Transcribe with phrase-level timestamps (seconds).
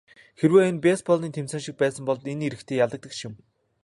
[0.39, 3.33] Хэрвээ энэ бейсболын тэмцээн шиг байсан бол энэ эрэгтэй ялагдагч юм.